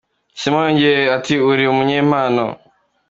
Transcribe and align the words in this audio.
"Simon 0.39 0.63
yongeyeho 0.67 1.11
ati 1.17 1.35
"Uri 1.49 1.63
umunyempano. 1.73 2.43